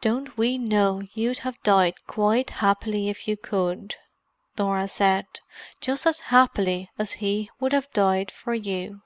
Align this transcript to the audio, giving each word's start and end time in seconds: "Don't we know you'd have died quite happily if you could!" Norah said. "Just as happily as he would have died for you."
"Don't 0.00 0.36
we 0.38 0.56
know 0.56 1.02
you'd 1.14 1.40
have 1.40 1.60
died 1.64 2.06
quite 2.06 2.50
happily 2.62 3.08
if 3.08 3.26
you 3.26 3.36
could!" 3.36 3.96
Norah 4.56 4.86
said. 4.86 5.26
"Just 5.80 6.06
as 6.06 6.20
happily 6.30 6.90
as 6.96 7.14
he 7.14 7.50
would 7.58 7.72
have 7.72 7.92
died 7.92 8.30
for 8.30 8.54
you." 8.54 9.02